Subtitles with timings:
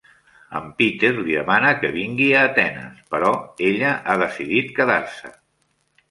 [0.59, 3.29] En Peter li demana que vingui a Atenes, però
[3.67, 5.31] ella ha decidit quedar-se.